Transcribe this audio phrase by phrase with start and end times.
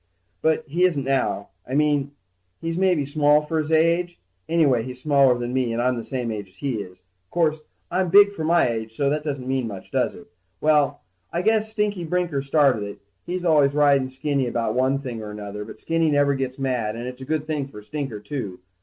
[0.41, 2.13] But he isn't now, I mean
[2.59, 6.31] he's maybe small for his age, anyway he's smaller than me, and I'm the same
[6.31, 6.97] age as he is.
[7.29, 10.25] 'Course, I'm big for my age, so that doesn't mean much, does it?
[10.59, 11.01] Well,
[11.31, 12.97] I guess Stinker Brinker started it.
[13.27, 17.05] He's always riding Skinny about one thing or another, but Skinny never gets mad and
[17.05, 18.57] it's a good thing for Stinker, too.